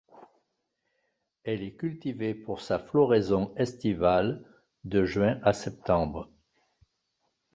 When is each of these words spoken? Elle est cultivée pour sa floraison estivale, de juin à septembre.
Elle 1.43 1.61
est 1.61 1.75
cultivée 1.77 2.33
pour 2.33 2.61
sa 2.61 2.79
floraison 2.79 3.53
estivale, 3.55 4.43
de 4.83 5.05
juin 5.05 5.39
à 5.43 5.53
septembre. 5.53 6.27